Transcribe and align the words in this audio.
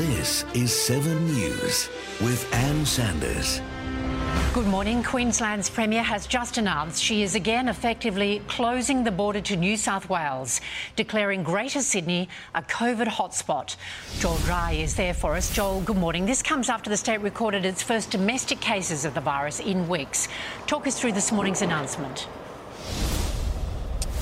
This 0.00 0.46
is 0.54 0.72
7 0.72 1.26
News 1.26 1.90
with 2.22 2.50
Ann 2.54 2.86
Sanders. 2.86 3.60
Good 4.54 4.66
morning. 4.66 5.02
Queensland's 5.02 5.68
Premier 5.68 6.02
has 6.02 6.26
just 6.26 6.56
announced 6.56 7.02
she 7.02 7.22
is 7.22 7.34
again 7.34 7.68
effectively 7.68 8.40
closing 8.48 9.04
the 9.04 9.10
border 9.10 9.42
to 9.42 9.56
New 9.56 9.76
South 9.76 10.08
Wales, 10.08 10.62
declaring 10.96 11.42
Greater 11.42 11.82
Sydney 11.82 12.30
a 12.54 12.62
COVID 12.62 13.08
hotspot. 13.08 13.76
Joel 14.20 14.38
Dry 14.38 14.72
is 14.72 14.96
there 14.96 15.12
for 15.12 15.36
us. 15.36 15.52
Joel, 15.52 15.82
good 15.82 15.98
morning. 15.98 16.24
This 16.24 16.40
comes 16.40 16.70
after 16.70 16.88
the 16.88 16.96
state 16.96 17.20
recorded 17.20 17.66
its 17.66 17.82
first 17.82 18.10
domestic 18.10 18.58
cases 18.58 19.04
of 19.04 19.12
the 19.12 19.20
virus 19.20 19.60
in 19.60 19.86
weeks. 19.86 20.28
Talk 20.66 20.86
us 20.86 20.98
through 20.98 21.12
this 21.12 21.30
morning's 21.30 21.60
announcement. 21.60 22.26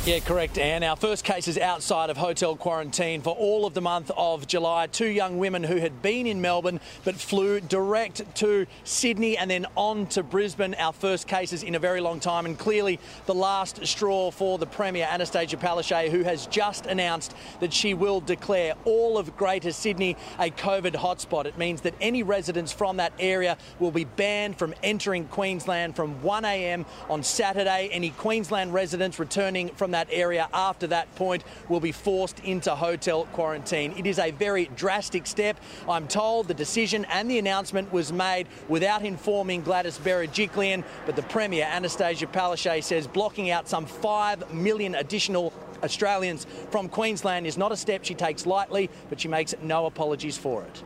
Yeah, 0.06 0.20
correct, 0.20 0.56
Anne. 0.56 0.84
Our 0.84 0.96
first 0.96 1.22
case 1.22 1.48
is 1.48 1.58
outside 1.58 2.08
of 2.08 2.16
hotel 2.16 2.56
quarantine 2.56 3.20
for 3.20 3.36
all 3.36 3.66
of 3.66 3.74
the 3.74 3.82
month 3.82 4.10
of 4.16 4.46
July. 4.46 4.86
Two 4.86 5.08
young 5.08 5.36
women 5.36 5.62
who 5.62 5.76
had 5.76 6.00
been 6.00 6.26
in 6.26 6.40
Melbourne 6.40 6.80
but 7.04 7.16
flew 7.16 7.60
direct 7.60 8.22
to 8.36 8.66
Sydney 8.84 9.36
and 9.36 9.50
then 9.50 9.66
on 9.76 10.06
to 10.06 10.22
Brisbane. 10.22 10.74
Our 10.76 10.94
first 10.94 11.28
cases 11.28 11.62
in 11.62 11.74
a 11.74 11.78
very 11.78 12.00
long 12.00 12.20
time, 12.20 12.46
and 12.46 12.58
clearly 12.58 12.98
the 13.26 13.34
last 13.34 13.86
straw 13.86 14.30
for 14.30 14.56
the 14.56 14.64
Premier, 14.64 15.04
Annastacia 15.04 15.60
Palaszczuk, 15.60 16.08
who 16.08 16.22
has 16.22 16.46
just 16.46 16.86
announced 16.86 17.34
that 17.60 17.74
she 17.74 17.92
will 17.92 18.22
declare 18.22 18.76
all 18.86 19.18
of 19.18 19.36
Greater 19.36 19.72
Sydney 19.72 20.16
a 20.38 20.48
COVID 20.48 20.94
hotspot. 20.94 21.44
It 21.44 21.58
means 21.58 21.82
that 21.82 21.92
any 22.00 22.22
residents 22.22 22.72
from 22.72 22.96
that 22.96 23.12
area 23.18 23.58
will 23.78 23.90
be 23.90 24.04
banned 24.04 24.58
from 24.58 24.72
entering 24.82 25.26
Queensland 25.26 25.96
from 25.96 26.18
1am 26.20 26.86
on 27.10 27.22
Saturday. 27.22 27.90
Any 27.92 28.08
Queensland 28.10 28.72
residents 28.72 29.18
returning 29.18 29.68
from 29.74 29.87
that 29.92 30.08
area 30.10 30.48
after 30.52 30.86
that 30.88 31.14
point 31.16 31.44
will 31.68 31.80
be 31.80 31.92
forced 31.92 32.40
into 32.40 32.74
hotel 32.74 33.26
quarantine. 33.32 33.94
It 33.96 34.06
is 34.06 34.18
a 34.18 34.30
very 34.30 34.66
drastic 34.76 35.26
step. 35.26 35.58
I'm 35.88 36.08
told 36.08 36.48
the 36.48 36.54
decision 36.54 37.04
and 37.06 37.30
the 37.30 37.38
announcement 37.38 37.92
was 37.92 38.12
made 38.12 38.46
without 38.68 39.04
informing 39.04 39.62
Gladys 39.62 39.98
Berejiklian, 39.98 40.84
but 41.06 41.16
the 41.16 41.22
Premier, 41.22 41.66
Annastacia 41.66 42.30
Palaszczuk, 42.30 42.82
says 42.82 43.06
blocking 43.06 43.50
out 43.50 43.68
some 43.68 43.86
5 43.86 44.52
million 44.52 44.94
additional 44.94 45.52
Australians 45.82 46.46
from 46.70 46.88
Queensland 46.88 47.46
is 47.46 47.56
not 47.56 47.72
a 47.72 47.76
step 47.76 48.04
she 48.04 48.14
takes 48.14 48.46
lightly, 48.46 48.90
but 49.08 49.20
she 49.20 49.28
makes 49.28 49.54
no 49.62 49.86
apologies 49.86 50.36
for 50.36 50.64
it. 50.64 50.82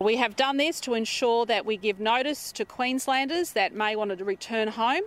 We 0.00 0.16
have 0.16 0.34
done 0.34 0.56
this 0.56 0.80
to 0.80 0.94
ensure 0.94 1.46
that 1.46 1.64
we 1.64 1.76
give 1.76 2.00
notice 2.00 2.50
to 2.52 2.64
Queenslanders 2.64 3.52
that 3.52 3.72
may 3.74 3.94
want 3.94 4.16
to 4.16 4.24
return 4.24 4.68
home. 4.68 5.02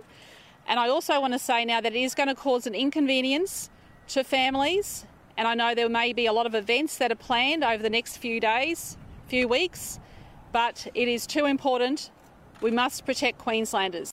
And 0.68 0.80
I 0.80 0.88
also 0.88 1.20
want 1.20 1.32
to 1.32 1.38
say 1.38 1.64
now 1.64 1.80
that 1.80 1.94
it 1.94 2.00
is 2.00 2.14
going 2.14 2.28
to 2.28 2.34
cause 2.34 2.66
an 2.66 2.74
inconvenience 2.74 3.70
to 4.08 4.24
families. 4.24 5.06
And 5.36 5.46
I 5.46 5.54
know 5.54 5.74
there 5.74 5.88
may 5.88 6.12
be 6.12 6.26
a 6.26 6.32
lot 6.32 6.46
of 6.46 6.54
events 6.54 6.98
that 6.98 7.12
are 7.12 7.16
planned 7.16 7.62
over 7.62 7.82
the 7.82 7.90
next 7.90 8.16
few 8.16 8.40
days, 8.40 8.96
few 9.28 9.46
weeks, 9.46 10.00
but 10.52 10.86
it 10.94 11.08
is 11.08 11.26
too 11.26 11.44
important. 11.44 12.10
We 12.60 12.70
must 12.70 13.04
protect 13.04 13.38
Queenslanders. 13.38 14.10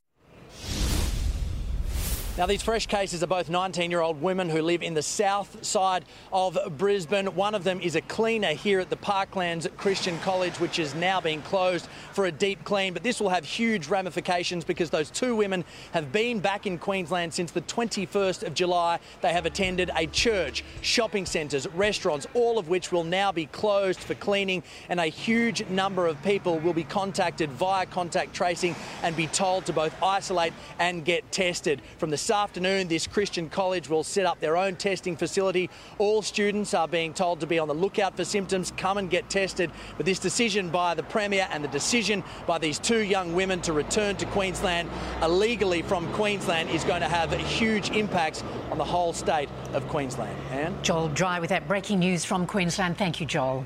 Now, 2.36 2.48
these 2.48 2.64
fresh 2.64 2.88
cases 2.88 3.22
are 3.22 3.28
both 3.28 3.48
19 3.48 3.92
year 3.92 4.02
old 4.02 4.20
women 4.20 4.50
who 4.50 4.64
live 4.64 4.82
in 4.82 4.96
the 4.96 5.04
south 5.04 5.64
side 5.64 6.04
of 6.32 6.58
Brisbane. 6.80 7.28
One 7.36 7.54
of 7.54 7.64
them 7.64 7.80
is 7.80 7.96
a 7.96 8.02
cleaner 8.02 8.54
here 8.54 8.80
at 8.80 8.90
the 8.90 8.96
Parklands 8.96 9.68
Christian 9.78 10.18
College, 10.22 10.60
which 10.60 10.80
is 10.80 10.96
now 10.96 11.22
being 11.22 11.44
closed 11.44 11.88
for 12.12 12.26
a 12.26 12.32
deep 12.32 12.64
clean. 12.64 12.92
But 12.92 13.04
this 13.04 13.22
will 13.22 13.30
have 13.30 13.46
huge 13.46 13.88
ramifications 13.88 14.66
because 14.66 14.90
those 14.90 15.12
two 15.12 15.36
women 15.36 15.64
have 15.92 16.12
been 16.12 16.40
back 16.40 16.66
in 16.66 16.80
Queensland 16.80 17.36
since 17.36 17.52
the 17.52 17.62
21st 17.62 18.42
of 18.48 18.56
July. 18.56 18.98
They 19.22 19.32
have 19.32 19.46
attended 19.46 19.92
a 19.96 20.08
church, 20.08 20.64
shopping 20.82 21.28
centres, 21.28 21.68
restaurants, 21.76 22.26
all 22.34 22.58
of 22.58 22.68
which 22.68 22.92
will 22.92 23.04
now 23.04 23.32
be 23.32 23.46
closed 23.46 24.00
for 24.00 24.16
cleaning. 24.16 24.64
And 24.90 25.00
a 25.00 25.06
huge 25.06 25.68
number 25.68 26.08
of 26.08 26.20
people 26.24 26.58
will 26.58 26.74
be 26.74 26.84
contacted 26.84 27.52
via 27.52 27.86
contact 27.86 28.34
tracing 28.34 28.76
and 29.04 29.16
be 29.16 29.28
told 29.28 29.68
to 29.68 29.74
both 29.74 29.94
isolate 30.02 30.54
and 30.80 31.06
get 31.06 31.32
tested. 31.32 31.80
From 32.00 32.10
the 32.10 32.23
this 32.24 32.32
afternoon, 32.32 32.88
this 32.88 33.06
Christian 33.06 33.50
college 33.50 33.90
will 33.90 34.02
set 34.02 34.26
up 34.26 34.40
their 34.40 34.56
own 34.56 34.78
testing 34.78 35.18
facility. 35.18 35.70
All 35.98 36.22
students 36.22 36.74
are 36.74 36.88
being 36.88 37.14
told 37.14 37.42
to 37.42 37.46
be 37.46 37.60
on 37.60 37.68
the 37.68 37.74
lookout 37.74 38.16
for 38.16 38.24
symptoms, 38.24 38.72
come 38.78 38.98
and 38.98 39.10
get 39.10 39.30
tested. 39.30 39.70
But 39.98 40.06
this 40.06 40.20
decision 40.20 40.70
by 40.70 40.94
the 40.94 41.04
Premier 41.04 41.50
and 41.52 41.62
the 41.62 41.68
decision 41.68 42.24
by 42.48 42.60
these 42.60 42.80
two 42.80 43.00
young 43.00 43.36
women 43.36 43.60
to 43.64 43.74
return 43.74 44.16
to 44.16 44.26
Queensland 44.28 44.90
illegally 45.22 45.82
from 45.82 46.10
Queensland 46.14 46.70
is 46.70 46.86
going 46.86 47.02
to 47.02 47.10
have 47.10 47.34
huge 47.34 47.90
impacts 47.90 48.42
on 48.72 48.78
the 48.78 48.86
whole 48.86 49.12
state 49.12 49.50
of 49.74 49.86
Queensland. 49.90 50.38
Anne? 50.54 50.82
Joel 50.82 51.10
Dry 51.10 51.42
with 51.42 51.50
that 51.50 51.68
breaking 51.68 52.00
news 52.00 52.24
from 52.24 52.48
Queensland. 52.48 52.98
Thank 52.98 53.20
you, 53.20 53.26
Joel. 53.26 53.66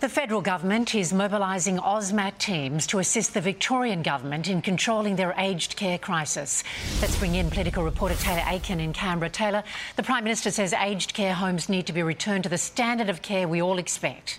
The 0.00 0.08
federal 0.08 0.40
government 0.40 0.94
is 0.94 1.12
mobilising 1.12 1.76
AUSMAT 1.76 2.38
teams 2.38 2.86
to 2.86 3.00
assist 3.00 3.34
the 3.34 3.40
Victorian 3.42 4.00
government 4.00 4.48
in 4.48 4.62
controlling 4.62 5.16
their 5.16 5.34
aged 5.36 5.76
care 5.76 5.98
crisis. 5.98 6.64
Let's 7.02 7.18
bring 7.18 7.34
in 7.34 7.50
political 7.50 7.84
reporter 7.84 8.14
Taylor 8.14 8.42
Aiken 8.46 8.80
in 8.80 8.94
Canberra. 8.94 9.28
Taylor, 9.28 9.62
the 9.96 10.02
Prime 10.02 10.24
Minister 10.24 10.50
says 10.50 10.72
aged 10.72 11.12
care 11.12 11.34
homes 11.34 11.68
need 11.68 11.86
to 11.86 11.92
be 11.92 12.02
returned 12.02 12.44
to 12.44 12.48
the 12.48 12.56
standard 12.56 13.10
of 13.10 13.20
care 13.20 13.46
we 13.46 13.60
all 13.60 13.76
expect. 13.76 14.38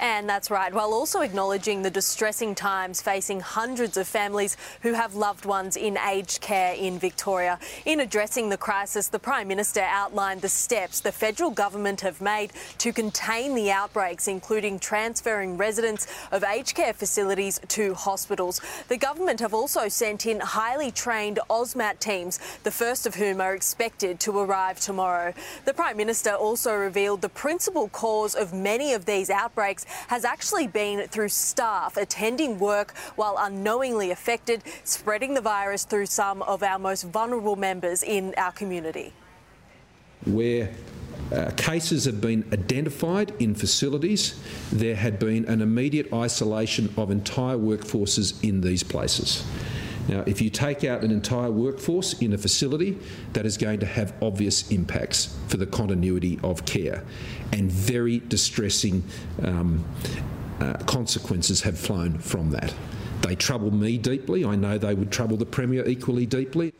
And 0.00 0.28
that's 0.28 0.50
right, 0.50 0.74
while 0.74 0.92
also 0.92 1.20
acknowledging 1.20 1.82
the 1.82 1.90
distressing 1.90 2.54
times 2.54 3.00
facing 3.00 3.40
hundreds 3.40 3.96
of 3.96 4.06
families 4.06 4.56
who 4.82 4.92
have 4.92 5.14
loved 5.14 5.46
ones 5.46 5.76
in 5.76 5.96
aged 5.96 6.40
care 6.40 6.74
in 6.74 6.98
Victoria. 6.98 7.58
In 7.84 8.00
addressing 8.00 8.48
the 8.48 8.56
crisis, 8.56 9.08
the 9.08 9.18
Prime 9.18 9.48
Minister 9.48 9.80
outlined 9.80 10.42
the 10.42 10.48
steps 10.48 11.00
the 11.00 11.12
federal 11.12 11.50
government 11.50 12.00
have 12.00 12.20
made 12.20 12.52
to 12.78 12.92
contain 12.92 13.54
the 13.54 13.70
outbreaks, 13.70 14.26
including 14.26 14.78
transferring 14.78 15.56
residents 15.56 16.06
of 16.32 16.42
aged 16.42 16.74
care 16.74 16.92
facilities 16.92 17.60
to 17.68 17.94
hospitals. 17.94 18.60
The 18.88 18.98
government 18.98 19.40
have 19.40 19.54
also 19.54 19.88
sent 19.88 20.26
in 20.26 20.40
highly 20.40 20.90
trained 20.90 21.38
AUSMAT 21.48 22.00
teams, 22.00 22.40
the 22.64 22.70
first 22.70 23.06
of 23.06 23.14
whom 23.14 23.40
are 23.40 23.54
expected 23.54 24.20
to 24.20 24.38
arrive 24.38 24.80
tomorrow. 24.80 25.32
The 25.64 25.74
Prime 25.74 25.96
Minister 25.96 26.32
also 26.32 26.74
revealed 26.74 27.22
the 27.22 27.28
principal 27.28 27.88
cause 27.88 28.34
of 28.34 28.52
many 28.52 28.92
of 28.92 29.04
these 29.04 29.30
outbreaks 29.30 29.86
has 30.08 30.24
actually 30.24 30.66
been 30.66 31.06
through 31.08 31.28
staff 31.28 31.96
attending 31.96 32.58
work 32.58 32.96
while 33.16 33.36
unknowingly 33.38 34.10
affected, 34.10 34.62
spreading 34.84 35.34
the 35.34 35.40
virus 35.40 35.84
through 35.84 36.06
some 36.06 36.42
of 36.42 36.62
our 36.62 36.78
most 36.78 37.04
vulnerable 37.04 37.56
members 37.56 38.02
in 38.02 38.34
our 38.36 38.52
community. 38.52 39.12
Where 40.24 40.70
uh, 41.32 41.50
cases 41.56 42.04
have 42.04 42.20
been 42.20 42.44
identified 42.52 43.32
in 43.40 43.54
facilities, 43.54 44.40
there 44.72 44.94
had 44.96 45.18
been 45.18 45.44
an 45.46 45.62
immediate 45.62 46.12
isolation 46.12 46.92
of 46.96 47.10
entire 47.10 47.56
workforces 47.56 48.42
in 48.46 48.60
these 48.60 48.82
places. 48.82 49.44
Now, 50.08 50.22
if 50.26 50.42
you 50.42 50.50
take 50.50 50.84
out 50.84 51.02
an 51.02 51.10
entire 51.10 51.50
workforce 51.50 52.20
in 52.20 52.32
a 52.32 52.38
facility, 52.38 52.98
that 53.32 53.46
is 53.46 53.56
going 53.56 53.80
to 53.80 53.86
have 53.86 54.12
obvious 54.20 54.70
impacts 54.70 55.34
for 55.48 55.56
the 55.56 55.66
continuity 55.66 56.38
of 56.42 56.66
care, 56.66 57.02
and 57.52 57.70
very 57.72 58.18
distressing 58.18 59.02
um, 59.42 59.84
uh, 60.60 60.74
consequences 60.84 61.62
have 61.62 61.78
flown 61.78 62.18
from 62.18 62.50
that. 62.50 62.74
They 63.22 63.34
trouble 63.34 63.70
me 63.70 63.96
deeply. 63.96 64.44
I 64.44 64.54
know 64.56 64.76
they 64.76 64.94
would 64.94 65.10
trouble 65.10 65.38
the 65.38 65.46
Premier 65.46 65.86
equally 65.88 66.26
deeply. 66.26 66.73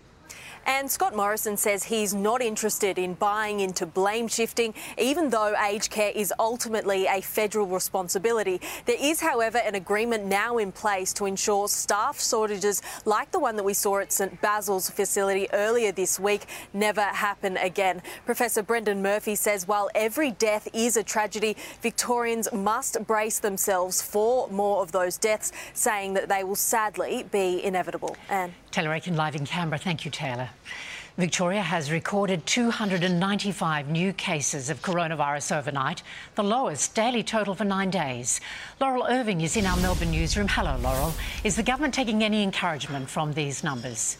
And 0.66 0.90
Scott 0.90 1.14
Morrison 1.14 1.56
says 1.56 1.84
he's 1.84 2.14
not 2.14 2.40
interested 2.40 2.98
in 2.98 3.14
buying 3.14 3.60
into 3.60 3.86
blame 3.86 4.28
shifting, 4.28 4.74
even 4.98 5.30
though 5.30 5.54
aged 5.56 5.90
care 5.90 6.10
is 6.14 6.32
ultimately 6.38 7.06
a 7.06 7.20
federal 7.20 7.66
responsibility. 7.66 8.60
There 8.86 8.96
is, 8.98 9.20
however, 9.20 9.58
an 9.58 9.74
agreement 9.74 10.24
now 10.24 10.58
in 10.58 10.72
place 10.72 11.12
to 11.14 11.26
ensure 11.26 11.68
staff 11.68 12.20
shortages 12.20 12.82
like 13.04 13.30
the 13.30 13.38
one 13.38 13.56
that 13.56 13.64
we 13.64 13.74
saw 13.74 13.98
at 13.98 14.12
St 14.12 14.40
Basil's 14.40 14.88
facility 14.88 15.48
earlier 15.52 15.92
this 15.92 16.18
week 16.18 16.46
never 16.72 17.02
happen 17.02 17.56
again. 17.58 18.02
Professor 18.24 18.62
Brendan 18.62 19.02
Murphy 19.02 19.34
says 19.34 19.68
while 19.68 19.90
every 19.94 20.30
death 20.30 20.66
is 20.72 20.96
a 20.96 21.02
tragedy, 21.02 21.56
Victorians 21.82 22.52
must 22.52 23.06
brace 23.06 23.38
themselves 23.38 24.00
for 24.00 24.48
more 24.48 24.82
of 24.82 24.92
those 24.92 25.18
deaths, 25.18 25.52
saying 25.72 26.14
that 26.14 26.28
they 26.28 26.42
will 26.42 26.56
sadly 26.56 27.24
be 27.30 27.62
inevitable. 27.62 28.16
Anne. 28.28 28.54
Taylor 28.70 28.92
Aiken 28.92 29.16
live 29.16 29.36
in 29.36 29.44
Canberra. 29.44 29.78
Thank 29.78 30.04
you, 30.04 30.10
Taylor. 30.10 30.50
Victoria 31.16 31.62
has 31.62 31.92
recorded 31.92 32.44
295 32.44 33.88
new 33.88 34.12
cases 34.12 34.68
of 34.68 34.82
coronavirus 34.82 35.56
overnight, 35.56 36.02
the 36.34 36.42
lowest 36.42 36.92
daily 36.96 37.22
total 37.22 37.54
for 37.54 37.64
nine 37.64 37.88
days. 37.88 38.40
Laurel 38.80 39.06
Irving 39.08 39.40
is 39.40 39.56
in 39.56 39.64
our 39.64 39.76
Melbourne 39.76 40.10
newsroom. 40.10 40.48
Hello, 40.48 40.76
Laurel. 40.78 41.14
Is 41.44 41.54
the 41.54 41.62
government 41.62 41.94
taking 41.94 42.24
any 42.24 42.42
encouragement 42.42 43.08
from 43.08 43.32
these 43.32 43.62
numbers? 43.62 44.16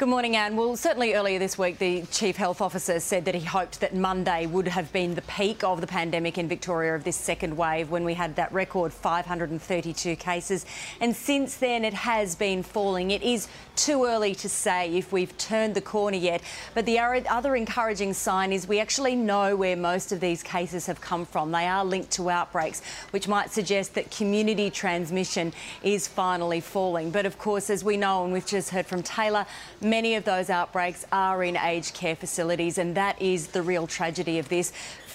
Good 0.00 0.08
morning, 0.08 0.34
Anne. 0.34 0.56
Well, 0.56 0.78
certainly 0.78 1.12
earlier 1.12 1.38
this 1.38 1.58
week, 1.58 1.76
the 1.76 2.04
Chief 2.10 2.34
Health 2.38 2.62
Officer 2.62 3.00
said 3.00 3.26
that 3.26 3.34
he 3.34 3.44
hoped 3.44 3.80
that 3.80 3.94
Monday 3.94 4.46
would 4.46 4.66
have 4.66 4.90
been 4.94 5.14
the 5.14 5.20
peak 5.20 5.62
of 5.62 5.82
the 5.82 5.86
pandemic 5.86 6.38
in 6.38 6.48
Victoria 6.48 6.94
of 6.94 7.04
this 7.04 7.16
second 7.16 7.54
wave 7.54 7.90
when 7.90 8.02
we 8.02 8.14
had 8.14 8.34
that 8.36 8.50
record 8.50 8.94
532 8.94 10.16
cases. 10.16 10.64
And 11.02 11.14
since 11.14 11.56
then, 11.56 11.84
it 11.84 11.92
has 11.92 12.34
been 12.34 12.62
falling. 12.62 13.10
It 13.10 13.22
is 13.22 13.46
too 13.76 14.06
early 14.06 14.34
to 14.36 14.48
say 14.48 14.96
if 14.96 15.12
we've 15.12 15.36
turned 15.36 15.74
the 15.74 15.82
corner 15.82 16.16
yet. 16.16 16.40
But 16.72 16.86
the 16.86 16.98
other 16.98 17.54
encouraging 17.54 18.14
sign 18.14 18.54
is 18.54 18.66
we 18.66 18.80
actually 18.80 19.16
know 19.16 19.54
where 19.54 19.76
most 19.76 20.12
of 20.12 20.20
these 20.20 20.42
cases 20.42 20.86
have 20.86 21.02
come 21.02 21.26
from. 21.26 21.52
They 21.52 21.66
are 21.66 21.84
linked 21.84 22.10
to 22.12 22.30
outbreaks, 22.30 22.80
which 23.10 23.28
might 23.28 23.50
suggest 23.50 23.94
that 23.96 24.10
community 24.10 24.70
transmission 24.70 25.52
is 25.82 26.08
finally 26.08 26.60
falling. 26.60 27.10
But 27.10 27.26
of 27.26 27.36
course, 27.36 27.68
as 27.68 27.84
we 27.84 27.98
know, 27.98 28.24
and 28.24 28.32
we've 28.32 28.46
just 28.46 28.70
heard 28.70 28.86
from 28.86 29.02
Taylor, 29.02 29.44
Many 29.90 30.14
of 30.14 30.24
those 30.24 30.50
outbreaks 30.50 31.04
are 31.10 31.42
in 31.42 31.56
aged 31.56 31.94
care 31.94 32.14
facilities, 32.14 32.78
and 32.78 32.96
that 32.96 33.20
is 33.20 33.48
the 33.48 33.60
real 33.60 33.88
tragedy 33.88 34.38
of 34.38 34.48
this. 34.48 34.72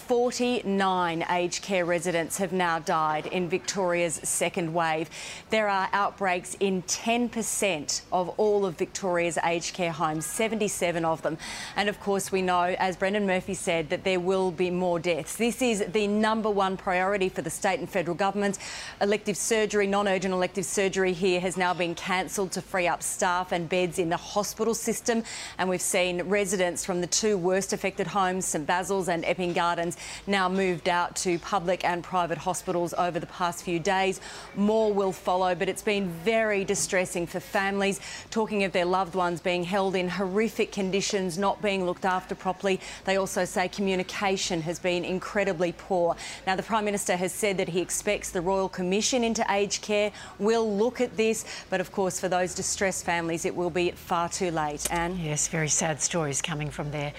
49 0.08 1.26
aged 1.32 1.64
care 1.64 1.84
residents 1.84 2.38
have 2.38 2.54
now 2.54 2.78
died 2.78 3.26
in 3.26 3.50
Victoria's 3.50 4.16
second 4.24 4.72
wave. 4.72 5.10
There 5.50 5.68
are 5.68 5.90
outbreaks 5.94 6.56
in 6.60 6.84
10% 6.84 8.02
of 8.12 8.30
all 8.38 8.68
of 8.68 8.78
Victoria's 8.78 9.40
aged 9.44 9.74
care 9.74 9.92
homes, 9.92 10.28
77 10.28 11.04
of 11.04 11.24
them. 11.24 11.40
And 11.76 11.90
of 11.90 12.00
course, 12.00 12.32
we 12.32 12.44
know, 12.44 12.76
as 12.78 12.96
Brendan 12.96 13.26
Murphy 13.26 13.56
said, 13.56 13.90
that 13.90 14.04
there 14.04 14.20
will 14.20 14.52
be 14.52 14.70
more 14.70 15.00
deaths. 15.00 15.38
This 15.38 15.62
is 15.64 15.84
the 15.92 16.06
number 16.06 16.52
one 16.52 16.78
priority 16.78 17.28
for 17.28 17.42
the 17.42 17.50
state 17.50 17.80
and 17.80 17.90
federal 17.90 18.16
governments. 18.16 18.60
Elective 19.02 19.38
surgery, 19.38 19.88
non 19.88 20.08
urgent 20.08 20.34
elective 20.36 20.66
surgery 20.66 21.14
here 21.14 21.40
has 21.40 21.58
now 21.58 21.74
been 21.74 21.96
cancelled 21.96 22.52
to 22.52 22.62
free 22.62 22.88
up 22.88 23.02
staff 23.02 23.52
and 23.52 23.68
beds 23.68 23.98
in 23.98 24.10
the 24.10 24.18
hospital 24.18 24.76
system. 24.76 25.24
And 25.58 25.68
we've 25.68 25.82
seen 25.82 26.22
residents 26.24 26.86
from 26.86 27.02
the 27.02 27.08
two 27.08 27.40
worst 27.40 27.74
affected 27.74 28.06
homes, 28.06 28.46
St 28.46 28.68
Basil's 28.68 29.10
and 29.10 29.26
Epping 29.26 29.54
Gardens, 29.54 29.95
now 30.28 30.50
moved 30.50 30.90
out 30.90 31.16
to 31.18 31.40
public 31.40 31.84
and 31.84 32.04
private 32.04 32.38
hospitals 32.38 32.94
over 32.98 33.20
the 33.20 33.28
past 33.28 33.64
few 33.64 33.80
days. 33.80 34.22
More 34.56 34.94
will 34.94 35.12
follow, 35.12 35.56
but 35.56 35.70
it's 35.70 35.82
been 35.82 36.10
very 36.10 36.64
distressing 36.64 37.28
for 37.28 37.40
families 37.40 38.00
talking 38.30 38.64
of 38.64 38.72
their 38.72 38.86
loved 38.86 39.16
ones 39.16 39.42
being 39.42 39.64
held 39.64 39.96
in 39.96 40.10
horrific 40.10 40.72
conditions, 40.72 41.38
not 41.38 41.62
being 41.62 41.86
looked 41.86 42.06
after 42.06 42.36
properly. 42.36 42.80
They 43.06 43.18
also 43.18 43.46
say 43.46 43.68
communication 43.68 44.62
has 44.62 44.80
been 44.80 45.06
incredibly 45.06 45.72
poor. 45.72 46.16
Now, 46.46 46.56
the 46.56 46.64
Prime 46.64 46.86
Minister 46.86 47.16
has 47.16 47.34
said 47.34 47.58
that 47.58 47.70
he 47.70 47.82
expects 47.82 48.32
the 48.32 48.42
Royal 48.42 48.70
Commission 48.70 49.24
into 49.24 49.46
aged 49.50 49.82
care 49.82 50.12
will 50.40 50.76
look 50.76 51.02
at 51.02 51.18
this, 51.18 51.46
but 51.70 51.82
of 51.82 51.92
course, 51.92 52.20
for 52.20 52.28
those 52.28 52.54
distressed 52.54 53.06
families, 53.06 53.46
it 53.46 53.56
will 53.56 53.70
be 53.70 53.92
far 53.92 54.30
too 54.30 54.52
late. 54.52 54.92
Anne? 54.92 55.18
Yes, 55.18 55.48
very 55.48 55.70
sad 55.70 56.02
stories 56.02 56.42
coming 56.42 56.70
from 56.70 56.92
there. 56.92 57.14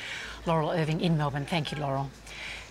Laurel 0.47 0.71
Irving 0.71 1.01
in 1.01 1.17
Melbourne. 1.17 1.47
Thank 1.47 1.73
you, 1.73 1.79
Laurel. 1.79 2.11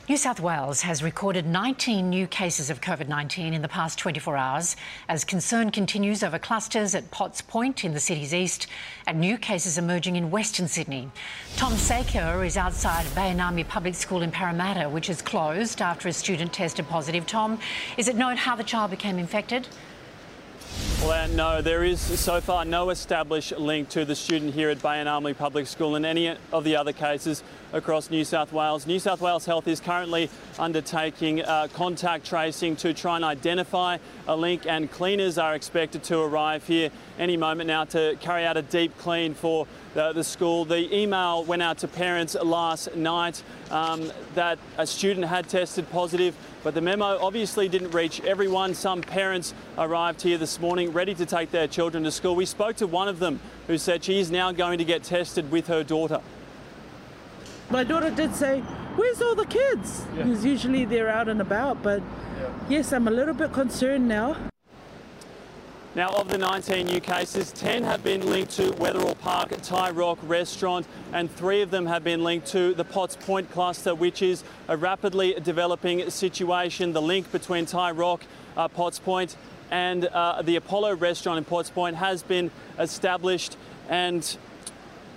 New 0.07 0.17
South 0.17 0.39
Wales 0.39 0.81
has 0.81 1.01
recorded 1.01 1.47
19 1.47 2.11
new 2.11 2.27
cases 2.27 2.69
of 2.69 2.79
COVID 2.79 3.07
19 3.07 3.55
in 3.55 3.63
the 3.63 3.67
past 3.67 3.97
24 3.97 4.37
hours 4.37 4.75
as 5.09 5.23
concern 5.23 5.71
continues 5.71 6.21
over 6.21 6.37
clusters 6.37 6.93
at 6.93 7.09
Potts 7.09 7.41
Point 7.41 7.83
in 7.83 7.95
the 7.95 7.99
city's 7.99 8.31
east 8.31 8.67
and 9.07 9.19
new 9.19 9.35
cases 9.35 9.79
emerging 9.79 10.15
in 10.15 10.29
Western 10.29 10.67
Sydney. 10.67 11.09
Tom 11.55 11.73
Saker 11.73 12.43
is 12.43 12.55
outside 12.55 13.07
Bayanami 13.15 13.67
Public 13.67 13.95
School 13.95 14.21
in 14.21 14.29
Parramatta, 14.29 14.87
which 14.87 15.09
is 15.09 15.23
closed 15.23 15.81
after 15.81 16.07
a 16.07 16.13
student 16.13 16.53
tested 16.53 16.87
positive. 16.87 17.25
Tom, 17.25 17.57
is 17.97 18.07
it 18.07 18.15
known 18.15 18.37
how 18.37 18.55
the 18.55 18.63
child 18.63 18.91
became 18.91 19.17
infected? 19.17 19.67
Well, 21.01 21.27
no, 21.29 21.61
there 21.61 21.83
is 21.83 21.99
so 21.99 22.41
far 22.41 22.65
no 22.65 22.89
established 22.89 23.57
link 23.57 23.89
to 23.89 24.05
the 24.05 24.15
student 24.15 24.53
here 24.53 24.69
at 24.69 24.79
Bayanami 24.79 25.37
Public 25.37 25.67
School 25.67 25.95
in 25.95 26.05
any 26.05 26.35
of 26.51 26.63
the 26.63 26.75
other 26.77 26.93
cases 26.93 27.43
across 27.73 28.09
New 28.09 28.23
South 28.23 28.51
Wales. 28.51 28.87
New 28.87 28.97
South 28.97 29.21
Wales 29.21 29.45
Health 29.45 29.67
is 29.67 29.79
currently 29.79 30.29
undertaking 30.57 31.43
uh, 31.43 31.67
contact 31.73 32.25
tracing 32.25 32.75
to 32.77 32.93
try 32.93 33.17
and 33.17 33.25
identify 33.25 33.97
a 34.27 34.35
link, 34.35 34.65
and 34.65 34.89
cleaners 34.89 35.37
are 35.37 35.53
expected 35.53 36.01
to 36.03 36.19
arrive 36.19 36.65
here 36.65 36.89
any 37.19 37.37
moment 37.37 37.67
now 37.67 37.83
to 37.83 38.17
carry 38.21 38.45
out 38.45 38.57
a 38.57 38.61
deep 38.63 38.97
clean 38.97 39.33
for 39.33 39.67
the, 39.93 40.13
the 40.13 40.23
school. 40.23 40.65
The 40.65 40.95
email 40.95 41.43
went 41.43 41.61
out 41.61 41.77
to 41.79 41.87
parents 41.87 42.35
last 42.35 42.95
night 42.95 43.43
um, 43.69 44.11
that 44.33 44.57
a 44.77 44.87
student 44.87 45.27
had 45.27 45.47
tested 45.49 45.89
positive 45.91 46.35
but 46.65 46.73
the 46.73 46.81
memo 46.81 47.19
obviously 47.21 47.69
didn't 47.69 47.91
reach 47.91 48.19
everyone. 48.21 48.73
Some 48.73 49.01
parents 49.01 49.53
arrived 49.77 50.23
here 50.23 50.39
this 50.39 50.59
morning 50.59 50.91
ready 50.95 51.13
to 51.13 51.25
take 51.25 51.51
their 51.51 51.67
children 51.67 52.05
to 52.05 52.11
school. 52.11 52.35
We 52.35 52.45
spoke 52.45 52.77
to 52.77 52.87
one 52.87 53.09
of 53.09 53.19
them 53.19 53.41
who 53.67 53.77
said 53.77 54.03
she 54.03 54.19
is 54.19 54.31
now 54.31 54.53
going 54.53 54.77
to 54.77 54.85
get 54.85 55.03
tested 55.03 55.51
with 55.51 55.67
her 55.67 55.83
daughter. 55.83 56.21
My 57.69 57.83
daughter 57.83 58.09
did 58.09 58.33
say, 58.33 58.61
Where's 58.95 59.21
all 59.21 59.35
the 59.35 59.45
kids? 59.45 60.05
Yeah. 60.15 60.23
Because 60.23 60.45
usually 60.45 60.85
they're 60.85 61.09
out 61.09 61.27
and 61.27 61.41
about, 61.41 61.83
but 61.83 62.01
yeah. 62.39 62.49
yes, 62.69 62.93
I'm 62.93 63.09
a 63.09 63.11
little 63.11 63.33
bit 63.33 63.51
concerned 63.51 64.07
now. 64.07 64.37
Now, 65.95 66.09
of 66.09 66.29
the 66.29 66.37
19 66.37 66.87
new 66.87 66.99
cases, 66.99 67.51
10 67.53 67.83
have 67.83 68.03
been 68.03 68.29
linked 68.29 68.51
to 68.51 68.71
Wetherill 68.73 69.15
Park 69.15 69.53
Thai 69.61 69.91
Rock 69.91 70.19
restaurant, 70.23 70.87
and 71.13 71.31
three 71.31 71.61
of 71.61 71.71
them 71.71 71.85
have 71.85 72.03
been 72.03 72.23
linked 72.23 72.47
to 72.47 72.73
the 72.73 72.83
Potts 72.83 73.15
Point 73.17 73.49
cluster, 73.51 73.95
which 73.95 74.21
is 74.21 74.43
a 74.67 74.75
rapidly 74.75 75.35
developing 75.41 76.09
situation. 76.09 76.91
The 76.91 77.01
link 77.01 77.31
between 77.31 77.65
Thai 77.65 77.91
Rock, 77.91 78.23
uh, 78.57 78.67
Potts 78.67 78.99
Point, 78.99 79.37
and 79.71 80.05
uh, 80.05 80.41
the 80.41 80.55
Apollo 80.55 80.95
restaurant 80.95 81.37
in 81.37 81.45
Potts 81.45 81.69
Point 81.69 81.95
has 81.95 82.23
been 82.23 82.51
established, 82.79 83.57
and 83.89 84.37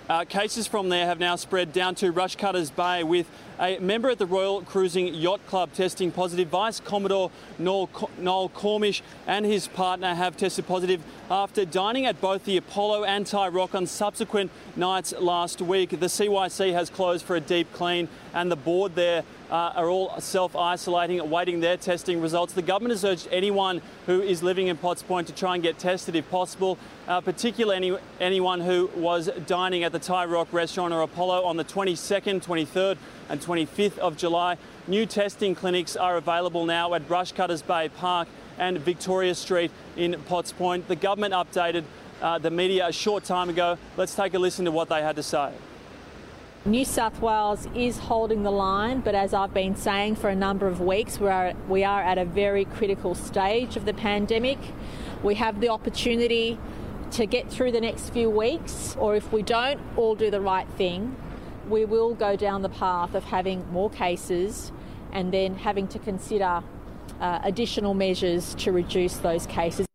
uh, 0.09 0.25
cases 0.25 0.67
from 0.67 0.89
there 0.89 1.05
have 1.05 1.19
now 1.19 1.35
spread 1.35 1.71
down 1.71 1.95
to 1.95 2.11
Rushcutters 2.11 2.75
Bay 2.75 3.03
with 3.03 3.29
a 3.59 3.77
member 3.79 4.09
at 4.09 4.17
the 4.17 4.25
Royal 4.25 4.61
Cruising 4.61 5.13
Yacht 5.13 5.45
Club 5.47 5.73
testing 5.73 6.11
positive. 6.11 6.47
Vice 6.47 6.79
Commodore 6.79 7.29
Noel, 7.57 7.89
Noel 8.17 8.49
Cornish 8.49 9.01
and 9.27 9.45
his 9.45 9.67
partner 9.67 10.15
have 10.15 10.37
tested 10.37 10.65
positive 10.65 11.01
after 11.29 11.65
dining 11.65 12.05
at 12.05 12.21
both 12.21 12.45
the 12.45 12.57
Apollo 12.57 13.03
and 13.03 13.27
Thai 13.27 13.49
Rock 13.49 13.75
on 13.75 13.85
subsequent 13.85 14.49
nights 14.75 15.13
last 15.19 15.61
week. 15.61 15.89
The 15.89 16.05
CYC 16.05 16.71
has 16.73 16.89
closed 16.89 17.25
for 17.25 17.35
a 17.35 17.41
deep 17.41 17.71
clean 17.73 18.07
and 18.33 18.51
the 18.51 18.55
board 18.55 18.95
there 18.95 19.23
uh, 19.49 19.73
are 19.75 19.89
all 19.89 20.19
self-isolating, 20.19 21.19
awaiting 21.19 21.59
their 21.59 21.77
testing 21.77 22.21
results. 22.21 22.53
The 22.53 22.61
government 22.61 22.91
has 22.91 23.03
urged 23.03 23.27
anyone 23.31 23.81
who 24.05 24.21
is 24.21 24.43
living 24.43 24.67
in 24.67 24.77
Potts 24.77 25.01
Point 25.01 25.27
to 25.27 25.33
try 25.33 25.55
and 25.55 25.63
get 25.63 25.79
tested 25.79 26.15
if 26.15 26.29
possible, 26.29 26.77
uh, 27.07 27.21
particularly 27.21 27.75
any, 27.75 27.97
anyone 28.19 28.61
who 28.61 28.89
was 28.95 29.29
dining 29.47 29.83
at 29.83 29.91
the 29.91 29.99
Thai 29.99 30.25
Rock 30.25 30.49
restaurant 30.51 30.93
or 30.93 31.01
Apollo 31.01 31.43
on 31.43 31.57
the 31.57 31.63
22nd, 31.63 32.43
23rd 32.43 32.97
and 33.29 33.41
25th 33.49 33.97
of 33.97 34.15
July. 34.15 34.57
New 34.87 35.07
testing 35.07 35.55
clinics 35.55 35.95
are 35.95 36.17
available 36.17 36.67
now 36.67 36.93
at 36.93 37.07
Rushcutters 37.09 37.65
Bay 37.65 37.89
Park 37.89 38.27
and 38.59 38.77
Victoria 38.77 39.33
Street 39.33 39.71
in 39.97 40.15
Potts 40.27 40.51
Point. 40.51 40.87
The 40.87 40.95
government 40.95 41.33
updated 41.33 41.83
uh, 42.21 42.37
the 42.37 42.51
media 42.51 42.87
a 42.87 42.91
short 42.91 43.23
time 43.23 43.49
ago. 43.49 43.79
Let's 43.97 44.13
take 44.13 44.35
a 44.35 44.39
listen 44.39 44.65
to 44.65 44.71
what 44.71 44.87
they 44.87 45.01
had 45.01 45.15
to 45.15 45.23
say. 45.23 45.51
New 46.63 46.85
South 46.85 47.19
Wales 47.21 47.67
is 47.73 47.97
holding 47.97 48.43
the 48.43 48.51
line, 48.51 48.99
but 48.99 49.15
as 49.15 49.33
I've 49.33 49.53
been 49.53 49.75
saying 49.75 50.17
for 50.17 50.29
a 50.29 50.35
number 50.35 50.67
of 50.67 50.79
weeks, 50.79 51.19
we 51.19 51.29
are, 51.29 51.53
we 51.67 51.83
are 51.83 52.03
at 52.03 52.19
a 52.19 52.25
very 52.25 52.65
critical 52.65 53.15
stage 53.15 53.77
of 53.77 53.85
the 53.85 53.95
pandemic. 53.95 54.59
We 55.23 55.35
have 55.35 55.59
the 55.59 55.69
opportunity 55.69 56.59
to 57.11 57.25
get 57.25 57.49
through 57.49 57.71
the 57.71 57.81
next 57.81 58.11
few 58.11 58.29
weeks, 58.29 58.95
or 58.99 59.15
if 59.15 59.31
we 59.31 59.41
don't 59.41 59.79
all 59.97 60.13
do 60.13 60.29
the 60.29 60.41
right 60.41 60.67
thing, 60.77 61.15
we 61.69 61.85
will 61.85 62.15
go 62.15 62.35
down 62.35 62.61
the 62.61 62.69
path 62.69 63.13
of 63.15 63.23
having 63.23 63.69
more 63.71 63.89
cases 63.89 64.71
and 65.11 65.31
then 65.33 65.55
having 65.55 65.87
to 65.87 65.99
consider 65.99 66.63
uh, 67.19 67.39
additional 67.43 67.93
measures 67.93 68.55
to 68.55 68.71
reduce 68.71 69.17
those 69.17 69.45
cases. 69.45 69.85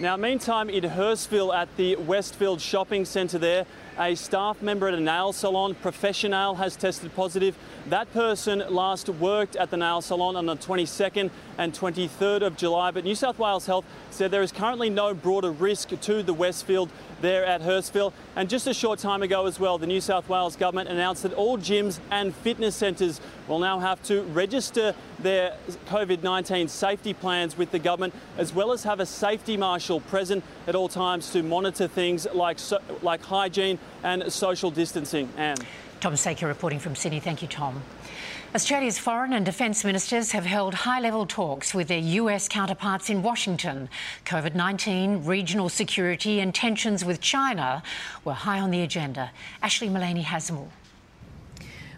Now, 0.00 0.16
meantime, 0.16 0.68
in 0.68 0.84
Hurstville 0.84 1.54
at 1.54 1.74
the 1.76 1.96
Westfield 1.96 2.60
Shopping 2.60 3.04
Centre 3.04 3.38
there, 3.38 3.64
A 3.96 4.16
staff 4.16 4.60
member 4.60 4.88
at 4.88 4.94
a 4.94 5.00
nail 5.00 5.32
salon, 5.32 5.76
Professional, 5.76 6.56
has 6.56 6.74
tested 6.74 7.14
positive. 7.14 7.56
That 7.90 8.12
person 8.12 8.64
last 8.68 9.08
worked 9.08 9.54
at 9.54 9.70
the 9.70 9.76
nail 9.76 10.00
salon 10.00 10.34
on 10.34 10.46
the 10.46 10.56
22nd 10.56 11.30
and 11.58 11.72
23rd 11.72 12.42
of 12.42 12.56
July, 12.56 12.90
but 12.90 13.04
New 13.04 13.14
South 13.14 13.38
Wales 13.38 13.66
Health 13.66 13.84
said 14.10 14.32
there 14.32 14.42
is 14.42 14.50
currently 14.50 14.90
no 14.90 15.14
broader 15.14 15.52
risk 15.52 15.90
to 16.00 16.24
the 16.24 16.34
Westfield 16.34 16.90
there 17.20 17.46
at 17.46 17.62
Hurstville. 17.62 18.12
And 18.34 18.50
just 18.50 18.66
a 18.66 18.74
short 18.74 18.98
time 18.98 19.22
ago 19.22 19.46
as 19.46 19.60
well, 19.60 19.78
the 19.78 19.86
New 19.86 20.00
South 20.00 20.28
Wales 20.28 20.56
government 20.56 20.88
announced 20.88 21.22
that 21.22 21.32
all 21.32 21.56
gyms 21.56 22.00
and 22.10 22.34
fitness 22.34 22.74
centres 22.74 23.20
will 23.46 23.60
now 23.60 23.78
have 23.78 24.02
to 24.04 24.22
register 24.22 24.92
their 25.20 25.56
COVID 25.86 26.24
19 26.24 26.66
safety 26.66 27.14
plans 27.14 27.56
with 27.56 27.70
the 27.70 27.78
government, 27.78 28.12
as 28.38 28.52
well 28.52 28.72
as 28.72 28.82
have 28.82 28.98
a 28.98 29.06
safety 29.06 29.56
marshal 29.56 30.00
present 30.00 30.42
at 30.66 30.74
all 30.74 30.88
times 30.88 31.30
to 31.30 31.44
monitor 31.44 31.86
things 31.86 32.26
like, 32.34 32.58
like 33.02 33.22
hygiene 33.22 33.78
and 34.02 34.32
social 34.32 34.70
distancing. 34.70 35.28
Anne. 35.36 35.56
Tom 36.00 36.16
Saker 36.16 36.46
reporting 36.46 36.78
from 36.78 36.94
Sydney. 36.94 37.20
Thank 37.20 37.40
you, 37.40 37.48
Tom. 37.48 37.82
Australia's 38.54 38.98
foreign 38.98 39.32
and 39.32 39.44
defence 39.44 39.84
ministers 39.84 40.30
have 40.30 40.44
held 40.44 40.74
high 40.74 41.00
level 41.00 41.26
talks 41.26 41.74
with 41.74 41.88
their 41.88 41.98
US 41.98 42.46
counterparts 42.46 43.10
in 43.10 43.22
Washington. 43.22 43.88
COVID 44.26 44.54
19, 44.54 45.24
regional 45.24 45.68
security, 45.68 46.40
and 46.40 46.54
tensions 46.54 47.04
with 47.04 47.20
China 47.20 47.82
were 48.24 48.34
high 48.34 48.60
on 48.60 48.70
the 48.70 48.82
agenda. 48.82 49.32
Ashley 49.60 49.88
Mullaney 49.88 50.22
has 50.22 50.52
more. 50.52 50.68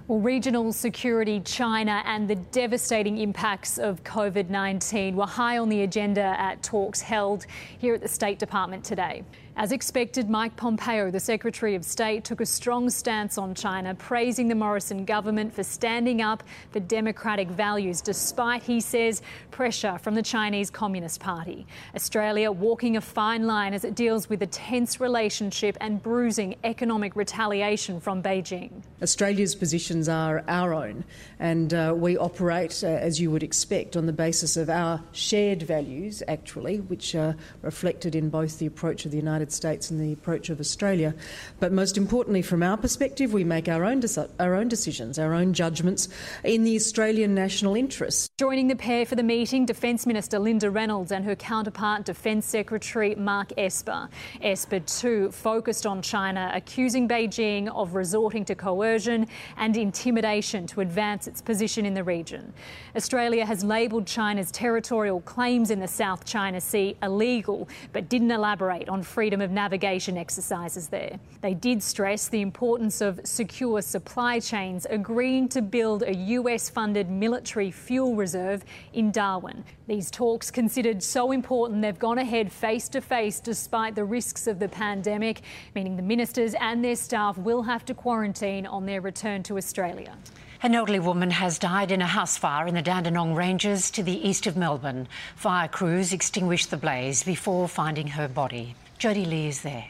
Well, 0.09 0.21
regional 0.21 0.73
security, 0.73 1.41
China, 1.41 2.01
and 2.07 2.31
the 2.31 2.37
devastating 2.37 3.19
impacts 3.19 3.77
of 3.77 4.05
COVID 4.05 4.49
19 4.49 5.17
were 5.17 5.27
high 5.27 5.59
on 5.59 5.69
the 5.69 5.83
agenda 5.83 6.37
at 6.39 6.63
talks 6.63 7.01
held 7.01 7.45
here 7.79 7.93
at 7.93 8.01
the 8.01 8.09
State 8.09 8.39
Department 8.39 8.85
today. 8.85 9.25
As 9.59 9.73
expected, 9.73 10.29
Mike 10.29 10.55
Pompeo, 10.57 11.11
the 11.11 11.19
Secretary 11.19 11.75
of 11.75 11.83
State, 11.83 12.25
took 12.25 12.43
a 12.43 12.47
strong 12.47 12.91
stance 12.91 13.39
on 13.39 13.55
China, 13.55 13.95
praising 13.95 14.49
the 14.49 14.55
Morrison 14.55 15.07
government 15.07 15.55
for 15.55 15.63
standing 15.63 16.21
up 16.21 16.43
for 16.73 16.81
democratic 16.81 17.49
values, 17.49 18.03
despite, 18.03 18.63
he 18.63 18.83
says, 18.83 19.23
pressure 19.51 19.97
from 19.97 20.15
the 20.15 20.23
Chinese 20.23 20.69
Communist 20.69 21.21
Party. 21.21 21.67
Australia 21.95 22.53
walking 22.53 22.99
a 22.99 23.01
fine 23.01 23.47
line 23.47 23.73
as 23.73 23.83
it 23.83 23.95
deals 23.95 24.29
with 24.29 24.43
a 24.43 24.47
tense 24.47 25.01
relationship 25.01 25.79
and 25.81 26.03
bruising 26.03 26.57
economic 26.63 27.17
retaliation 27.17 27.99
from 27.99 28.23
Beijing. 28.23 28.83
Australia's 29.03 29.55
positions 29.55 30.07
are 30.07 30.45
our 30.49 30.75
own, 30.75 31.03
and 31.39 31.73
uh, 31.73 31.95
we 31.97 32.19
operate, 32.19 32.85
uh, 32.85 32.89
as 32.89 33.19
you 33.19 33.31
would 33.31 33.43
expect, 33.43 33.97
on 33.97 34.05
the 34.05 34.13
basis 34.13 34.59
of 34.59 34.69
our 34.69 35.03
shared 35.13 35.63
values, 35.63 36.23
actually, 36.29 36.81
which 36.81 37.15
are 37.15 37.35
reflected 37.63 38.15
in 38.15 38.29
both 38.29 38.59
the 38.59 38.67
approach 38.67 39.07
of 39.07 39.13
the 39.13 39.17
United 39.17 39.46
United 39.47 39.53
States 39.53 39.91
and 39.91 40.01
the 40.01 40.13
approach 40.13 40.51
of 40.51 40.59
Australia. 40.59 41.15
But 41.61 41.73
most 41.73 41.97
importantly, 41.97 42.43
from 42.43 42.63
our 42.63 42.77
perspective, 42.77 43.33
we 43.33 43.45
make 43.45 43.69
our 43.69 43.85
own, 43.85 44.03
our 44.41 44.55
own 44.55 44.69
decisions, 44.69 45.19
our 45.19 45.33
own 45.35 45.53
judgments 45.53 46.09
in 46.43 46.65
the 46.65 46.75
Australian 46.75 47.35
national 47.35 47.77
interest. 47.77 48.31
Joining 48.39 48.67
the 48.69 48.77
pair 48.77 49.07
for 49.07 49.15
the 49.15 49.23
meeting, 49.23 49.65
Defence 49.65 50.05
Minister 50.07 50.39
Linda 50.39 50.71
Reynolds 50.71 51.13
and 51.13 51.25
her 51.25 51.37
counterpart, 51.37 52.05
Defence 52.05 52.47
Secretary 52.47 53.15
Mark 53.15 53.53
Esper. 53.57 54.09
Esper, 54.43 54.81
too, 54.81 55.31
focused 55.31 55.87
on 55.87 56.03
China, 56.03 56.51
accusing 56.53 57.09
Beijing 57.09 57.69
of 57.69 57.95
resorting 57.95 58.45
to 58.47 58.55
coercion 58.55 59.27
and 59.57 59.77
intimidation 59.77 60.67
to 60.67 60.81
advance 60.81 61.29
its 61.29 61.41
position 61.41 61.87
in 61.87 61.95
the 61.95 62.03
region. 62.03 62.53
Australia 62.97 63.47
has 63.47 63.63
labelled 63.63 64.07
China's 64.07 64.51
territorial 64.51 65.21
claims 65.21 65.71
in 65.71 65.79
the 65.79 65.89
South 65.89 66.25
China 66.25 66.61
Sea 66.61 66.97
illegal, 67.03 67.69
but 67.93 68.09
didn't 68.09 68.31
elaborate 68.31 68.89
on 68.89 69.03
freedom 69.03 69.36
freedom 69.37 69.51
of 69.51 69.55
navigation 69.55 70.17
exercises 70.17 70.89
there. 70.89 71.19
They 71.43 71.53
did 71.53 71.83
stress 71.83 72.29
the 72.29 72.41
importance 72.41 73.03
of 73.03 73.21
secure 73.25 73.83
supply 73.83 74.41
chains, 74.41 74.87
agreeing 74.89 75.51
to 75.51 75.61
build 75.61 76.03
a 76.03 76.15
US 76.39 76.71
funded 76.71 77.11
military 77.11 77.71
fuel 77.71 78.17
reserve 78.17 78.65
in 78.95 79.11
Darwin. 79.11 79.63
These 79.89 80.11
talks, 80.11 80.51
considered 80.51 81.03
so 81.03 81.33
important, 81.33 81.83
they've 81.83 81.99
gone 81.99 82.19
ahead 82.19 82.51
face 82.51 82.89
to 82.91 83.03
face 83.03 83.39
despite 83.41 83.95
the 83.95 84.05
risks 84.05 84.47
of 84.47 84.59
the 84.59 84.69
pandemic, 84.69 85.43
meaning 85.75 85.97
the 85.97 86.03
ministers 86.03 86.55
and 86.59 86.83
their 86.83 86.97
staff 86.97 87.37
will 87.37 87.63
have 87.63 87.85
to 87.85 87.95
quarantine 87.95 88.65
on 88.65 88.87
their 88.87 89.03
return 89.03 89.43
to 89.43 89.59
Australia. 89.59 90.17
An 90.63 90.75
elderly 90.75 91.01
woman 91.01 91.31
has 91.31 91.59
died 91.59 91.93
in 91.93 92.01
a 92.01 92.07
house 92.07 92.39
fire 92.39 92.67
in 92.67 92.75
the 92.75 92.81
Dandenong 92.81 93.35
Ranges 93.35 93.91
to 93.91 94.03
the 94.03 94.27
east 94.27 94.47
of 94.47 94.57
Melbourne. 94.57 95.07
Fire 95.35 95.69
crews 95.69 96.15
extinguished 96.15 96.71
the 96.71 96.79
blaze 96.79 97.23
before 97.23 97.69
finding 97.69 98.09
her 98.09 98.29
body. 98.29 98.75
Jody 98.99 99.27
Lee 99.27 99.49
is 99.49 99.61
there. 99.61 99.89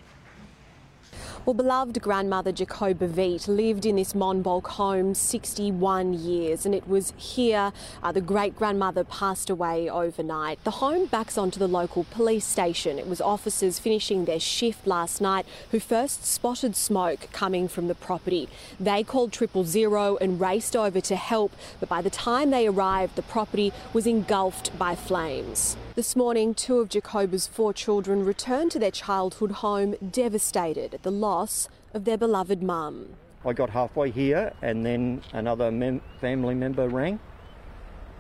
Well, 1.45 1.55
beloved 1.55 2.03
grandmother 2.03 2.51
Jacoba 2.51 3.07
Veet 3.07 3.47
lived 3.47 3.87
in 3.87 3.95
this 3.95 4.15
Monbulk 4.15 4.67
home 4.67 5.15
61 5.15 6.15
years, 6.15 6.67
and 6.67 6.75
it 6.75 6.89
was 6.89 7.13
here 7.17 7.73
uh, 8.03 8.11
the 8.11 8.21
great 8.21 8.57
grandmother 8.57 9.05
passed 9.05 9.49
away 9.49 9.89
overnight. 9.89 10.63
The 10.65 10.73
home 10.83 11.07
backs 11.07 11.39
onto 11.39 11.61
the 11.61 11.69
local 11.69 12.03
police 12.11 12.45
station. 12.45 12.99
It 12.99 13.07
was 13.07 13.21
officers 13.21 13.79
finishing 13.79 14.25
their 14.25 14.41
shift 14.41 14.89
last 14.89 15.21
night 15.21 15.47
who 15.71 15.79
first 15.79 16.27
spotted 16.27 16.75
smoke 16.75 17.29
coming 17.31 17.69
from 17.69 17.87
the 17.87 17.95
property. 17.95 18.49
They 18.81 19.05
called 19.05 19.31
triple 19.31 19.63
zero 19.63 20.17
and 20.17 20.41
raced 20.41 20.75
over 20.75 21.01
to 21.03 21.15
help, 21.15 21.53
but 21.79 21.89
by 21.89 22.03
the 22.03 22.11
time 22.11 22.51
they 22.51 22.67
arrived, 22.67 23.15
the 23.15 23.23
property 23.23 23.73
was 23.93 24.09
engulfed 24.09 24.77
by 24.77 24.97
flames. 24.97 25.77
This 25.97 26.15
morning, 26.15 26.53
two 26.53 26.81
of 26.81 26.91
Jacoba's 26.91 27.47
four 27.47 27.73
children 27.73 28.23
returned 28.23 28.71
to 28.73 28.79
their 28.79 28.91
childhood 28.91 29.51
home 29.51 29.95
devastated 30.11 30.93
at 30.93 31.05
the 31.05 31.11
loss 31.11 31.71
of 31.95 32.05
their 32.05 32.19
beloved 32.19 32.63
mum. 32.63 33.15
I 33.47 33.55
got 33.55 33.71
halfway 33.71 34.11
here 34.11 34.53
and 34.61 34.85
then 34.85 35.23
another 35.33 35.71
mem- 35.71 36.03
family 36.21 36.55
member 36.55 36.87
rang 36.87 37.19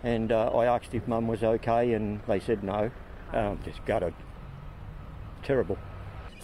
and 0.02 0.32
uh, 0.32 0.56
I 0.56 0.64
asked 0.64 0.94
if 0.94 1.06
mum 1.06 1.28
was 1.28 1.44
okay 1.44 1.92
and 1.92 2.22
they 2.26 2.40
said 2.40 2.64
no. 2.64 2.90
Um, 3.34 3.60
just 3.62 3.84
gutted. 3.84 4.14
Terrible. 5.42 5.76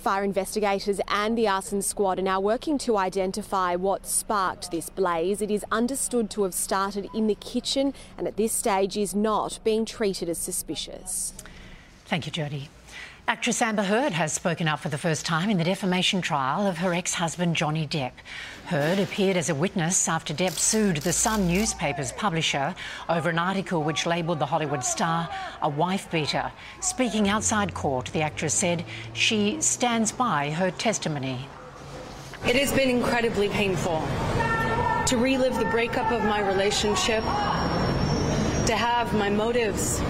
Fire 0.03 0.25
investigators 0.25 1.01
and 1.07 1.39
the 1.39 1.47
arson 1.47 1.81
squad 1.81 2.19
are 2.19 2.23
now 2.23 2.41
working 2.41 2.77
to 2.77 2.97
identify 2.97 3.77
what 3.77 4.05
sparked 4.05 4.73
this 4.73 4.91
blaze. 4.91 5.41
It 5.41 5.49
is 5.49 5.65
understood 5.71 6.29
to 6.31 6.43
have 6.43 6.55
started 6.55 7.09
in 7.15 7.29
the 7.29 7.37
kitchen 7.37 7.95
and 8.19 8.27
at 8.27 8.37
this 8.37 8.53
stage 8.53 8.97
is 8.97 9.15
not 9.15 9.61
being 9.63 9.85
treated 9.85 10.29
as 10.29 10.39
suspicious. 10.39 11.33
Thank 12.05 12.27
you, 12.27 12.33
Jody. 12.33 12.69
Actress 13.29 13.63
Amber 13.63 13.85
Heard 13.85 14.13
has 14.13 14.33
spoken 14.33 14.67
up 14.67 14.81
for 14.81 14.89
the 14.89 14.99
first 14.99 15.25
time 15.25 15.49
in 15.49 15.57
the 15.57 15.65
defamation 15.65 16.21
trial 16.21 16.67
of 16.67 16.79
her 16.79 16.93
ex 16.93 17.15
husband 17.15 17.55
Johnny 17.55 17.87
Depp. 17.87 18.11
Heard 18.67 18.99
appeared 18.99 19.37
as 19.37 19.49
a 19.49 19.55
witness 19.55 20.09
after 20.09 20.35
Depp 20.35 20.59
sued 20.59 20.97
the 20.99 21.13
Sun 21.13 21.47
newspaper's 21.47 22.11
publisher 22.13 22.75
over 23.09 23.31
an 23.31 23.39
article 23.39 23.85
which 23.85 24.07
labelled 24.07 24.41
the 24.41 24.47
Hollywood 24.47 24.85
star 24.85 25.29
a 25.63 25.69
wife 25.69 26.11
beater. 26.11 26.51
Speaking 26.81 27.29
outside 27.29 27.73
court, 27.75 28.07
the 28.07 28.23
actress 28.23 28.55
said 28.55 28.85
she 29.13 29.61
stands 29.61 30.11
by 30.11 30.51
her 30.51 30.73
testimony. 30.73 31.47
It 32.45 32.57
has 32.57 32.73
been 32.73 32.91
incredibly 32.91 33.49
painful 33.51 34.01
to 35.07 35.17
relive 35.17 35.57
the 35.59 35.69
breakup 35.71 36.11
of 36.11 36.25
my 36.25 36.41
relationship, 36.41 37.23
to 38.67 38.75
have 38.77 39.15
my 39.15 39.31
motives, 39.31 40.01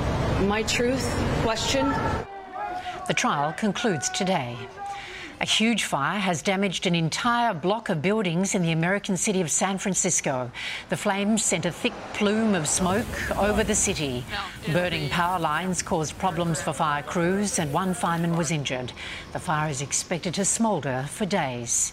my 0.41 0.63
truth 0.63 1.07
questioned. 1.43 1.95
The 3.13 3.17
trial 3.17 3.53
concludes 3.53 4.09
today. 4.09 4.57
A 5.43 5.45
huge 5.45 5.85
fire 5.85 6.19
has 6.19 6.41
damaged 6.41 6.87
an 6.87 6.95
entire 6.95 7.53
block 7.53 7.91
of 7.91 8.01
buildings 8.01 8.55
in 8.55 8.63
the 8.63 8.73
American 8.73 9.19
city 9.19 9.43
of 9.43 9.51
San 9.51 9.77
Francisco. 9.77 10.51
The 10.89 10.97
flames 10.97 11.45
sent 11.45 11.67
a 11.67 11.71
thick 11.71 11.93
plume 12.15 12.55
of 12.55 12.67
smoke 12.67 13.37
over 13.37 13.65
the 13.65 13.75
city. 13.75 14.25
Burning 14.73 15.11
power 15.11 15.39
lines 15.39 15.83
caused 15.83 16.17
problems 16.17 16.63
for 16.63 16.73
fire 16.73 17.03
crews, 17.03 17.59
and 17.59 17.71
one 17.71 17.93
fireman 17.93 18.35
was 18.35 18.51
injured. 18.51 18.95
The 19.35 19.41
fire 19.41 19.69
is 19.69 19.83
expected 19.83 20.33
to 20.37 20.47
smoulder 20.47 21.05
for 21.11 21.27
days. 21.27 21.93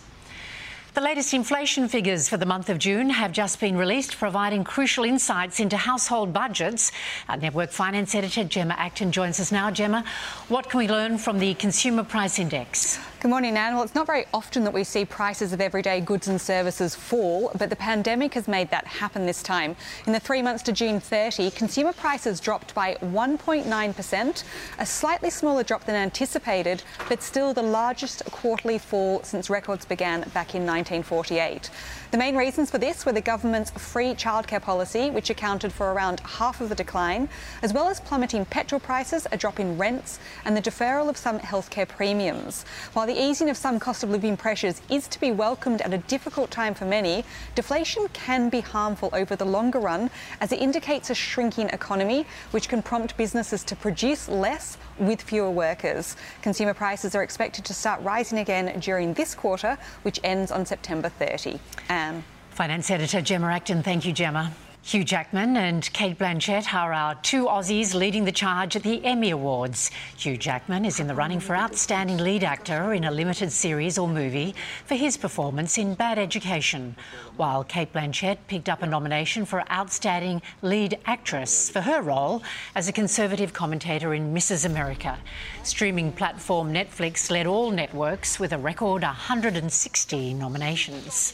The 0.95 1.01
latest 1.01 1.35
inflation 1.35 1.87
figures 1.87 2.27
for 2.27 2.37
the 2.37 2.47
month 2.47 2.67
of 2.67 2.79
June 2.79 3.11
have 3.11 3.31
just 3.31 3.59
been 3.59 3.77
released, 3.77 4.17
providing 4.17 4.63
crucial 4.63 5.03
insights 5.03 5.59
into 5.59 5.77
household 5.77 6.33
budgets. 6.33 6.91
Our 7.29 7.37
Network 7.37 7.69
Finance 7.69 8.15
Editor 8.15 8.43
Gemma 8.43 8.73
Acton 8.75 9.11
joins 9.11 9.39
us 9.39 9.51
now. 9.51 9.69
Gemma, 9.69 10.03
what 10.47 10.67
can 10.67 10.79
we 10.79 10.87
learn 10.87 11.19
from 11.19 11.37
the 11.37 11.53
Consumer 11.53 12.03
Price 12.03 12.39
Index? 12.39 12.97
Good 13.21 13.31
morning, 13.31 13.55
Nan. 13.55 13.73
Well, 13.73 13.83
it's 13.83 13.95
not 13.95 14.07
very 14.07 14.23
often 14.33 14.63
that 14.63 14.71
we 14.71 14.85
see 14.85 15.03
prices 15.03 15.51
of 15.51 15.59
everyday 15.59 15.99
goods 15.99 16.29
and 16.29 16.39
services 16.39 16.95
fall, 16.95 17.51
but 17.57 17.69
the 17.69 17.75
pandemic 17.75 18.33
has 18.35 18.47
made 18.47 18.71
that 18.71 18.87
happen 18.87 19.25
this 19.25 19.43
time. 19.43 19.75
In 20.07 20.13
the 20.13 20.21
three 20.21 20.41
months 20.41 20.63
to 20.63 20.71
June 20.71 21.01
30, 21.01 21.51
consumer 21.51 21.91
prices 21.91 22.39
dropped 22.39 22.73
by 22.73 22.95
1.9%, 23.01 24.43
a 24.77 24.85
slightly 24.85 25.29
smaller 25.29 25.63
drop 25.63 25.83
than 25.83 25.95
anticipated, 25.95 26.81
but 27.09 27.21
still 27.21 27.53
the 27.53 27.61
largest 27.61 28.23
quarterly 28.31 28.77
fall 28.77 29.21
since 29.23 29.49
records 29.49 29.83
began 29.83 30.21
back 30.33 30.55
in 30.55 30.65
1948. 30.65 31.69
The 32.11 32.17
main 32.17 32.37
reasons 32.37 32.71
for 32.71 32.77
this 32.77 33.05
were 33.05 33.11
the 33.11 33.19
government's 33.19 33.71
free 33.71 34.13
childcare 34.13 34.61
policy, 34.61 35.09
which 35.09 35.29
accounted 35.29 35.73
for 35.73 35.91
around 35.91 36.21
half 36.21 36.61
of 36.61 36.69
the 36.69 36.75
decline, 36.75 37.27
as 37.63 37.73
well 37.73 37.89
as 37.89 37.99
plummeting 37.99 38.45
petrol 38.45 38.79
prices, 38.79 39.27
a 39.33 39.37
drop 39.37 39.59
in 39.59 39.77
rents, 39.77 40.19
and 40.45 40.55
the 40.55 40.61
deferral 40.61 41.09
of 41.09 41.17
some 41.17 41.37
healthcare 41.39 41.87
premiums. 41.87 42.63
While 42.93 43.08
the 43.09 43.19
easing 43.19 43.49
of 43.49 43.57
some 43.57 43.79
cost 43.79 44.03
of 44.03 44.11
living 44.11 44.37
pressures 44.37 44.83
is 44.87 45.07
to 45.07 45.19
be 45.19 45.31
welcomed 45.31 45.81
at 45.81 45.91
a 45.91 45.97
difficult 45.97 46.51
time 46.51 46.75
for 46.75 46.85
many, 46.85 47.25
deflation 47.55 48.07
can 48.13 48.49
be 48.49 48.59
harmful 48.59 49.09
over 49.13 49.35
the 49.35 49.45
longer 49.45 49.79
run 49.79 50.11
as 50.41 50.51
it 50.51 50.59
indicates 50.59 51.09
a 51.09 51.15
shrinking 51.15 51.69
economy, 51.69 52.23
which 52.51 52.69
can 52.69 52.83
prompt 52.83 53.17
businesses 53.17 53.63
to 53.63 53.75
produce 53.75 54.29
less 54.29 54.77
with 54.99 55.23
fewer 55.23 55.49
workers. 55.49 56.15
Consumer 56.43 56.75
prices 56.75 57.15
are 57.15 57.23
expected 57.23 57.65
to 57.65 57.73
start 57.73 57.99
rising 58.03 58.37
again 58.37 58.79
during 58.79 59.15
this 59.15 59.33
quarter, 59.33 59.75
which 60.03 60.19
ends 60.23 60.51
on 60.51 60.63
September 60.63 61.09
30. 61.09 61.59
Anne. 61.89 62.23
Finance 62.51 62.91
editor 62.91 63.21
Gemma 63.21 63.47
Acton. 63.47 63.81
Thank 63.81 64.05
you, 64.05 64.13
Gemma. 64.13 64.53
Hugh 64.81 65.03
Jackman 65.03 65.57
and 65.57 65.91
Cate 65.93 66.17
Blanchett 66.17 66.73
are 66.73 66.93
our 66.93 67.13
two 67.15 67.45
Aussies 67.45 67.93
leading 67.93 68.23
the 68.23 68.31
charge 68.31 68.75
at 68.75 68.81
the 68.81 69.03
Emmy 69.05 69.29
Awards. 69.29 69.91
Hugh 70.17 70.37
Jackman 70.37 70.85
is 70.85 70.99
in 70.99 71.05
the 71.05 71.13
running 71.13 71.41
for 71.41 71.55
Outstanding 71.55 72.17
Lead 72.17 72.43
Actor 72.43 72.93
in 72.93 73.03
a 73.03 73.11
limited 73.11 73.51
series 73.51 73.99
or 73.99 74.07
movie 74.07 74.55
for 74.85 74.95
his 74.95 75.17
performance 75.17 75.77
in 75.77 75.95
Bad 75.95 76.17
Education, 76.17 76.95
while 77.35 77.63
Cate 77.63 77.91
Blanchett 77.93 78.37
picked 78.47 78.69
up 78.69 78.81
a 78.81 78.87
nomination 78.87 79.45
for 79.45 79.69
Outstanding 79.69 80.41
Lead 80.61 80.97
Actress 81.05 81.69
for 81.69 81.81
her 81.81 82.01
role 82.01 82.41
as 82.73 82.87
a 82.87 82.93
conservative 82.93 83.51
commentator 83.51 84.13
in 84.13 84.33
Mrs. 84.33 84.65
America. 84.65 85.19
Streaming 85.61 86.11
platform 86.13 86.73
Netflix 86.73 87.29
led 87.29 87.45
all 87.45 87.69
networks 87.69 88.39
with 88.39 88.53
a 88.53 88.57
record 88.57 89.03
160 89.03 90.33
nominations. 90.33 91.33